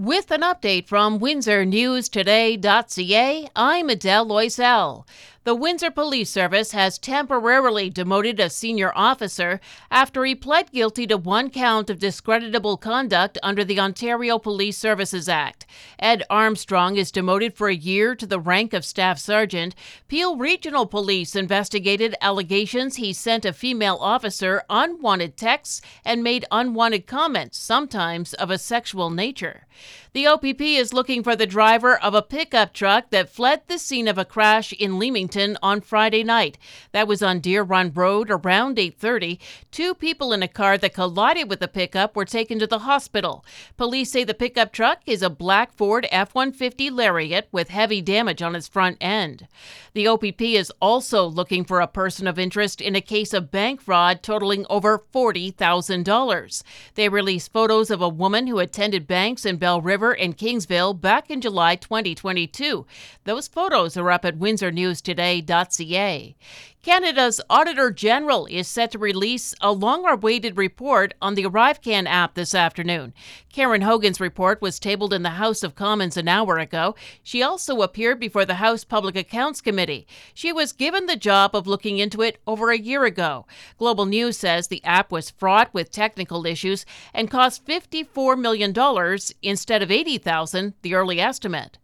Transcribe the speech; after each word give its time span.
With 0.00 0.30
an 0.30 0.40
update 0.40 0.88
from 0.88 1.20
WindsorNewsToday.ca, 1.20 3.50
I'm 3.54 3.90
Adele 3.90 4.26
Loisel. 4.26 5.06
The 5.44 5.54
Windsor 5.54 5.90
Police 5.90 6.28
Service 6.28 6.72
has 6.72 6.98
temporarily 6.98 7.88
demoted 7.88 8.38
a 8.38 8.50
senior 8.50 8.92
officer 8.94 9.58
after 9.90 10.22
he 10.26 10.34
pled 10.34 10.70
guilty 10.70 11.06
to 11.06 11.16
one 11.16 11.48
count 11.48 11.88
of 11.88 11.98
discreditable 11.98 12.76
conduct 12.76 13.38
under 13.42 13.64
the 13.64 13.80
Ontario 13.80 14.38
Police 14.38 14.76
Services 14.76 15.30
Act. 15.30 15.64
Ed 15.98 16.24
Armstrong 16.28 16.96
is 16.98 17.10
demoted 17.10 17.54
for 17.54 17.70
a 17.70 17.74
year 17.74 18.14
to 18.16 18.26
the 18.26 18.38
rank 18.38 18.74
of 18.74 18.84
Staff 18.84 19.18
Sergeant. 19.18 19.74
Peel 20.08 20.36
Regional 20.36 20.84
Police 20.84 21.34
investigated 21.34 22.14
allegations 22.20 22.96
he 22.96 23.14
sent 23.14 23.46
a 23.46 23.54
female 23.54 23.96
officer 23.98 24.62
unwanted 24.68 25.38
texts 25.38 25.80
and 26.04 26.22
made 26.22 26.44
unwanted 26.50 27.06
comments, 27.06 27.56
sometimes 27.56 28.34
of 28.34 28.50
a 28.50 28.58
sexual 28.58 29.08
nature. 29.08 29.66
The 30.12 30.26
OPP 30.26 30.60
is 30.60 30.92
looking 30.92 31.22
for 31.22 31.34
the 31.34 31.46
driver 31.46 31.96
of 31.96 32.14
a 32.14 32.20
pickup 32.20 32.74
truck 32.74 33.08
that 33.10 33.30
fled 33.30 33.62
the 33.68 33.78
scene 33.78 34.08
of 34.08 34.18
a 34.18 34.24
crash 34.26 34.72
in 34.74 34.98
Leamington 34.98 35.29
on 35.36 35.80
Friday 35.80 36.22
night. 36.22 36.58
That 36.92 37.08
was 37.08 37.22
on 37.22 37.40
Deer 37.40 37.62
Run 37.62 37.90
Road 37.94 38.30
around 38.30 38.78
8:30. 38.78 39.38
Two 39.70 39.94
people 39.94 40.32
in 40.34 40.42
a 40.42 40.48
car 40.48 40.76
that 40.76 40.92
collided 40.92 41.48
with 41.48 41.60
the 41.60 41.68
pickup 41.68 42.14
were 42.14 42.26
taken 42.26 42.58
to 42.58 42.66
the 42.66 42.80
hospital. 42.80 43.44
Police 43.78 44.12
say 44.12 44.22
the 44.22 44.34
pickup 44.34 44.72
truck 44.72 45.00
is 45.06 45.22
a 45.22 45.30
black 45.30 45.72
Ford 45.72 46.06
F-150 46.10 46.90
Lariat 46.90 47.48
with 47.50 47.70
heavy 47.70 48.02
damage 48.02 48.42
on 48.42 48.54
its 48.54 48.68
front 48.68 48.98
end. 49.00 49.48
The 49.94 50.06
OPP 50.06 50.42
is 50.42 50.70
also 50.80 51.24
looking 51.24 51.64
for 51.64 51.80
a 51.80 51.86
person 51.86 52.26
of 52.26 52.38
interest 52.38 52.82
in 52.82 52.94
a 52.94 53.00
case 53.00 53.32
of 53.32 53.50
bank 53.50 53.80
fraud 53.80 54.22
totaling 54.22 54.66
over 54.68 55.02
$40,000. 55.12 56.62
They 56.96 57.08
released 57.08 57.52
photos 57.52 57.90
of 57.90 58.02
a 58.02 58.08
woman 58.08 58.46
who 58.46 58.58
attended 58.58 59.06
banks 59.06 59.46
in 59.46 59.56
Bel 59.56 59.70
Belle 59.70 59.80
River 59.82 60.16
and 60.16 60.36
Kingsville 60.36 61.00
back 61.00 61.30
in 61.30 61.40
July 61.40 61.76
2022. 61.76 62.84
Those 63.22 63.46
photos 63.46 63.96
are 63.96 64.10
up 64.10 64.24
at 64.24 64.36
Canada's 66.82 67.42
Auditor 67.50 67.90
General 67.90 68.46
is 68.46 68.66
set 68.66 68.90
to 68.92 68.98
release 68.98 69.54
a 69.60 69.70
long 69.70 70.08
awaited 70.08 70.56
report 70.56 71.12
on 71.20 71.34
the 71.34 71.44
ArriveCAN 71.44 72.06
app 72.06 72.32
this 72.32 72.54
afternoon. 72.54 73.12
Karen 73.52 73.82
Hogan's 73.82 74.18
report 74.18 74.62
was 74.62 74.78
tabled 74.78 75.12
in 75.12 75.22
the 75.22 75.30
House 75.30 75.62
of 75.62 75.74
Commons 75.74 76.16
an 76.16 76.26
hour 76.26 76.58
ago. 76.58 76.94
She 77.22 77.42
also 77.42 77.82
appeared 77.82 78.18
before 78.18 78.46
the 78.46 78.54
House 78.54 78.82
Public 78.82 79.14
Accounts 79.14 79.60
Committee. 79.60 80.06
She 80.32 80.54
was 80.54 80.72
given 80.72 81.04
the 81.04 81.16
job 81.16 81.54
of 81.54 81.66
looking 81.66 81.98
into 81.98 82.22
it 82.22 82.38
over 82.46 82.70
a 82.70 82.78
year 82.78 83.04
ago. 83.04 83.44
Global 83.76 84.06
News 84.06 84.38
says 84.38 84.68
the 84.68 84.82
app 84.82 85.12
was 85.12 85.28
fraught 85.28 85.74
with 85.74 85.90
technical 85.90 86.46
issues 86.46 86.86
and 87.12 87.30
cost 87.30 87.66
$54 87.66 88.40
million 88.40 88.74
instead 89.42 89.82
of 89.82 89.90
80,000, 89.90 90.72
the 90.80 90.94
early 90.94 91.20
estimate. 91.20 91.76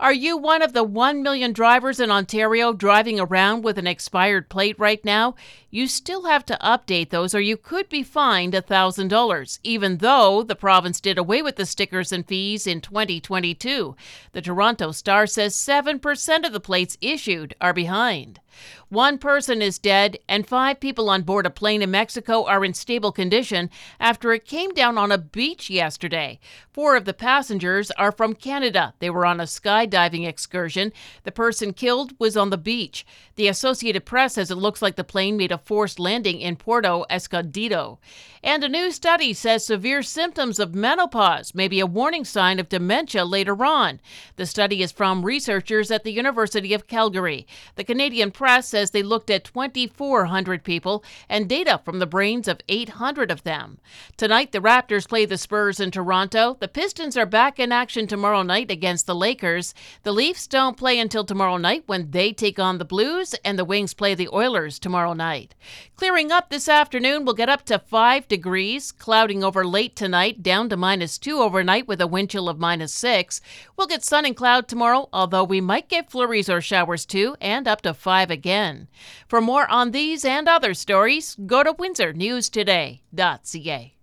Are 0.00 0.14
you 0.14 0.38
one 0.38 0.62
of 0.62 0.72
the 0.72 0.82
1 0.82 1.22
million 1.22 1.52
drivers 1.52 2.00
in 2.00 2.10
Ontario 2.10 2.72
driving 2.72 3.20
around 3.20 3.62
with 3.62 3.76
an 3.76 3.86
expired 3.86 4.48
plate 4.48 4.78
right 4.78 5.04
now? 5.04 5.34
You 5.68 5.86
still 5.86 6.24
have 6.24 6.46
to 6.46 6.58
update 6.62 7.10
those 7.10 7.34
or 7.34 7.40
you 7.40 7.58
could 7.58 7.88
be 7.90 8.02
fined 8.02 8.54
$1,000, 8.54 9.58
even 9.62 9.98
though 9.98 10.42
the 10.42 10.56
province 10.56 11.02
did 11.02 11.18
away 11.18 11.42
with 11.42 11.56
the 11.56 11.66
stickers 11.66 12.12
and 12.12 12.26
fees 12.26 12.66
in 12.66 12.80
2022. 12.80 13.94
The 14.32 14.40
Toronto 14.40 14.90
Star 14.92 15.26
says 15.26 15.54
7% 15.54 16.46
of 16.46 16.52
the 16.54 16.60
plates 16.60 16.96
issued 17.02 17.54
are 17.60 17.74
behind. 17.74 18.39
One 18.88 19.18
person 19.18 19.62
is 19.62 19.78
dead, 19.78 20.18
and 20.28 20.46
five 20.46 20.80
people 20.80 21.08
on 21.08 21.22
board 21.22 21.46
a 21.46 21.50
plane 21.50 21.82
in 21.82 21.90
Mexico 21.90 22.44
are 22.44 22.64
in 22.64 22.74
stable 22.74 23.12
condition 23.12 23.70
after 23.98 24.32
it 24.32 24.44
came 24.44 24.72
down 24.74 24.98
on 24.98 25.12
a 25.12 25.18
beach 25.18 25.70
yesterday. 25.70 26.40
Four 26.72 26.96
of 26.96 27.04
the 27.04 27.14
passengers 27.14 27.90
are 27.92 28.12
from 28.12 28.34
Canada. 28.34 28.94
They 28.98 29.10
were 29.10 29.26
on 29.26 29.40
a 29.40 29.44
skydiving 29.44 30.26
excursion. 30.26 30.92
The 31.24 31.32
person 31.32 31.72
killed 31.72 32.12
was 32.18 32.36
on 32.36 32.50
the 32.50 32.58
beach. 32.58 33.06
The 33.36 33.48
Associated 33.48 34.04
Press 34.04 34.34
says 34.34 34.50
it 34.50 34.56
looks 34.56 34.82
like 34.82 34.96
the 34.96 35.04
plane 35.04 35.36
made 35.36 35.52
a 35.52 35.58
forced 35.58 35.98
landing 35.98 36.40
in 36.40 36.56
Puerto 36.56 37.04
Escondido. 37.08 37.98
And 38.42 38.64
a 38.64 38.68
new 38.68 38.90
study 38.90 39.32
says 39.34 39.66
severe 39.66 40.02
symptoms 40.02 40.58
of 40.58 40.74
menopause 40.74 41.54
may 41.54 41.68
be 41.68 41.80
a 41.80 41.86
warning 41.86 42.24
sign 42.24 42.58
of 42.58 42.68
dementia 42.68 43.24
later 43.24 43.64
on. 43.64 44.00
The 44.36 44.46
study 44.46 44.82
is 44.82 44.92
from 44.92 45.24
researchers 45.24 45.90
at 45.90 46.04
the 46.04 46.12
University 46.12 46.72
of 46.72 46.86
Calgary. 46.86 47.46
The 47.76 47.84
Canadian 47.84 48.30
Press 48.40 48.68
says 48.68 48.92
they 48.92 49.02
looked 49.02 49.28
at 49.28 49.44
2,400 49.44 50.64
people 50.64 51.04
and 51.28 51.46
data 51.46 51.78
from 51.84 51.98
the 51.98 52.06
brains 52.06 52.48
of 52.48 52.62
800 52.70 53.30
of 53.30 53.42
them. 53.42 53.78
Tonight, 54.16 54.52
the 54.52 54.60
Raptors 54.60 55.06
play 55.06 55.26
the 55.26 55.36
Spurs 55.36 55.78
in 55.78 55.90
Toronto. 55.90 56.56
The 56.58 56.66
Pistons 56.66 57.18
are 57.18 57.26
back 57.26 57.60
in 57.60 57.70
action 57.70 58.06
tomorrow 58.06 58.40
night 58.40 58.70
against 58.70 59.06
the 59.06 59.14
Lakers. 59.14 59.74
The 60.04 60.14
Leafs 60.14 60.46
don't 60.46 60.78
play 60.78 60.98
until 60.98 61.22
tomorrow 61.22 61.58
night 61.58 61.82
when 61.84 62.12
they 62.12 62.32
take 62.32 62.58
on 62.58 62.78
the 62.78 62.86
Blues, 62.86 63.34
and 63.44 63.58
the 63.58 63.64
Wings 63.66 63.92
play 63.92 64.14
the 64.14 64.30
Oilers 64.32 64.78
tomorrow 64.78 65.12
night. 65.12 65.54
Clearing 65.96 66.32
up 66.32 66.48
this 66.48 66.66
afternoon, 66.66 67.26
we'll 67.26 67.34
get 67.34 67.50
up 67.50 67.66
to 67.66 67.78
5 67.78 68.26
degrees, 68.26 68.90
clouding 68.90 69.44
over 69.44 69.66
late 69.66 69.94
tonight, 69.94 70.42
down 70.42 70.70
to 70.70 70.78
minus 70.78 71.18
2 71.18 71.40
overnight 71.40 71.86
with 71.86 72.00
a 72.00 72.06
wind 72.06 72.30
chill 72.30 72.48
of 72.48 72.58
minus 72.58 72.94
6. 72.94 73.42
We'll 73.76 73.86
get 73.86 74.02
sun 74.02 74.24
and 74.24 74.34
cloud 74.34 74.66
tomorrow, 74.66 75.10
although 75.12 75.44
we 75.44 75.60
might 75.60 75.90
get 75.90 76.10
flurries 76.10 76.48
or 76.48 76.62
showers 76.62 77.04
too, 77.04 77.36
and 77.38 77.68
up 77.68 77.82
to 77.82 77.92
5 77.92 78.29
again. 78.30 78.88
For 79.28 79.40
more 79.40 79.70
on 79.70 79.90
these 79.90 80.24
and 80.24 80.48
other 80.48 80.74
stories, 80.74 81.36
go 81.46 81.62
to 81.62 81.74
windsornewstoday.ca. 81.74 83.94